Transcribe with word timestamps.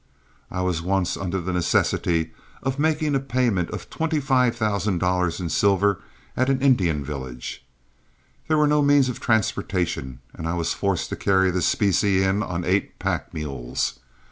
I 0.49 0.61
was 0.63 0.81
once 0.81 1.15
under 1.15 1.39
the 1.39 1.53
necessity 1.53 2.33
of 2.63 2.79
making 2.79 3.13
a 3.13 3.19
payment 3.19 3.69
of 3.69 3.87
twenty 3.91 4.19
five 4.19 4.55
thousand 4.55 4.97
dollars 4.97 5.39
in 5.39 5.47
silver 5.49 6.01
at 6.35 6.49
an 6.49 6.59
Indian 6.59 7.05
village. 7.05 7.63
There 8.47 8.57
were 8.57 8.65
no 8.65 8.81
means 8.81 9.09
of 9.09 9.19
transportation, 9.19 10.19
and 10.33 10.47
I 10.47 10.55
was 10.55 10.73
forced 10.73 11.09
to 11.09 11.15
carry 11.15 11.51
the 11.51 11.61
specie 11.61 12.23
in 12.23 12.41
on 12.41 12.65
eight 12.65 12.97
pack 12.97 13.31
mules. 13.31 13.99